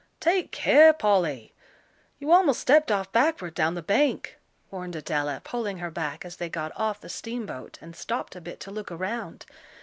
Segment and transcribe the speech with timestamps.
[0.19, 1.53] "Take care, Polly,
[2.17, 4.39] you almost stepped off backward down the bank,"
[4.71, 8.59] warned Adela, pulling her back, as they got off the steamboat and stopped a bit
[8.61, 9.45] to look around.